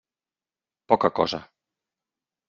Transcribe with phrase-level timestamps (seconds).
[0.91, 1.39] Poca cosa.